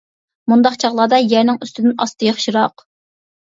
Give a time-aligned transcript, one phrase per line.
[0.53, 2.89] مۇنداق چاغلاردا يەرنىڭ ئۇستىدىن ئاستى ياخشىراق.